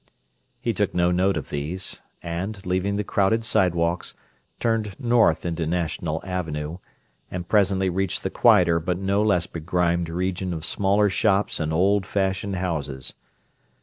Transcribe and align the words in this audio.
He 0.59 0.73
took 0.73 0.95
no 0.95 1.11
note 1.11 1.37
of 1.37 1.49
these, 1.51 2.01
and, 2.23 2.65
leaving 2.65 2.95
the 2.95 3.03
crowded 3.03 3.45
sidewalks, 3.45 4.15
turned 4.59 4.99
north 4.99 5.45
into 5.45 5.67
National 5.67 6.23
Avenue, 6.25 6.79
and 7.29 7.47
presently 7.47 7.87
reached 7.87 8.23
the 8.23 8.31
quieter 8.31 8.79
but 8.79 8.97
no 8.97 9.21
less 9.21 9.45
begrimed 9.45 10.09
region 10.09 10.55
of 10.55 10.65
smaller 10.65 11.07
shops 11.07 11.59
and 11.59 11.71
old 11.71 12.07
fashioned 12.07 12.55
houses. 12.55 13.13